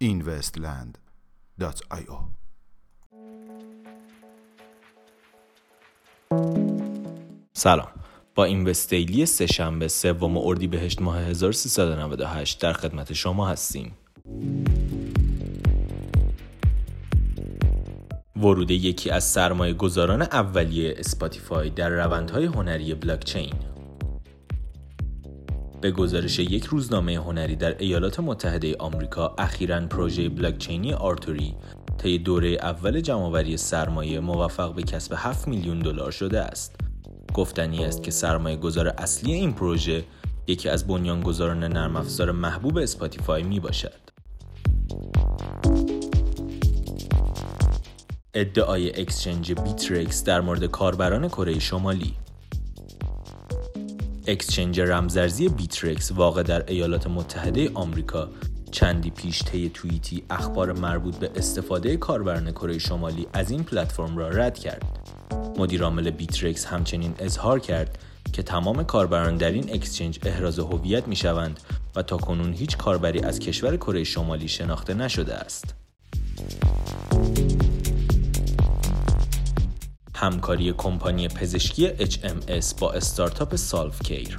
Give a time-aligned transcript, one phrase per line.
[0.00, 2.18] investland.io
[7.52, 7.88] سلام.
[8.34, 13.92] با این وستیلی سهشنبه سوم اردیبهشت ماه 1398 در خدمت شما هستیم.
[18.36, 23.54] ورود یکی از سرمایه گذاران اولیه اسپاتیفای در روندهای هنری بلاکچین
[25.80, 31.54] به گزارش یک روزنامه هنری در ایالات متحده آمریکا اخیرا پروژه بلاکچینی Artory
[31.98, 36.76] طی دوره اول جمعآوری سرمایه موفق به کسب 7 میلیون دلار شده است
[37.34, 40.04] گفتنی است که سرمایه گذار اصلی این پروژه
[40.46, 44.05] یکی از بنیانگذاران نرم افزار محبوب Spotify می باشد.
[48.34, 52.14] ادعای exchange Bittrex در مورد کاربران کره شمالی
[54.26, 58.28] exchange رمزارزی Bittrex واقع در ایالات متحده آمریکا
[58.70, 64.28] چندی پیش طی توییتی اخبار مربوط به استفاده کاربران کره شمالی از این پلتفرم را
[64.28, 64.82] رد کرد.
[65.58, 67.98] مدیرعامل Bittrex همچنین اظهار کرد
[68.32, 71.60] که تمام کاربران در این exchange احراز هویت می شوند
[71.96, 75.74] و تا کنون هیچ کاربری از کشور کره شمالی شناخته نشده است.
[80.16, 84.38] همکاری کمپانی پزشکی HMS با استارتاپ سالف کیر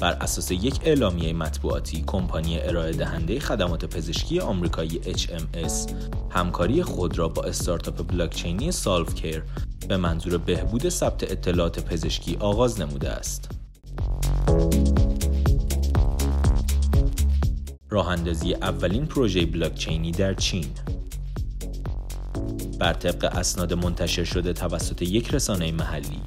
[0.00, 5.92] بر اساس یک اعلامیه مطبوعاتی کمپانی ارائه دهنده خدمات پزشکی آمریکایی HMS
[6.30, 9.42] همکاری خود را با استارتاپ بلاکچینی سالف کیر
[9.88, 13.50] به منظور بهبود ثبت اطلاعات پزشکی آغاز نموده است.
[17.90, 20.66] راه اندازی اولین پروژه بلاکچینی در چین
[22.82, 26.20] بر طبق اسناد منتشر شده توسط یک رسانه محلی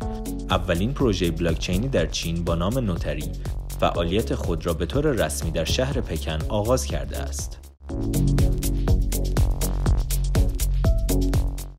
[0.49, 3.31] اولین پروژه بلاکچینی در چین با نام Notary
[3.79, 7.57] فعالیت خود را به طور رسمی در شهر پکن آغاز کرده است.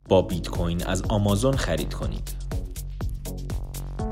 [0.09, 2.31] با بیت کوین از آمازون خرید کنید.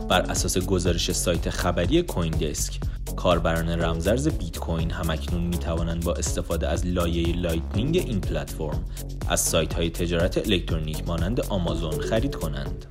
[0.08, 2.80] بر اساس گزارش سایت خبری CoinDesk،
[3.16, 8.84] کاربران رمزارز بیت کوین همکنون می توانند با استفاده از لایه Lightning این پلتفرم
[9.28, 12.84] از سایت های تجارت الکترونیک مانند آمازون خرید کنند.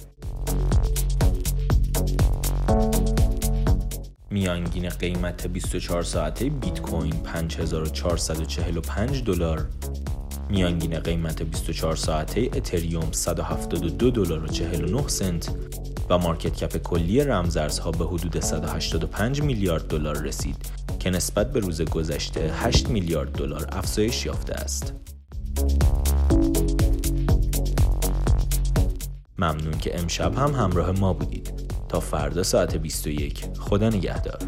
[4.31, 9.67] میانگین قیمت 24 ساعته بیت کوین 5445 دلار
[10.49, 15.49] میانگین قیمت 24 ساعته اتریوم 172 دلار و 49 سنت
[16.09, 20.57] و مارکت کپ کلی رمزارزها به حدود 185 میلیارد دلار رسید
[20.99, 24.93] که نسبت به روز گذشته 8 میلیارد دلار افزایش یافته است.
[29.37, 31.73] ممنون که امشب هم همراه ما بودید.
[31.89, 34.39] تا فردا ساعت 21 خدا نگهدار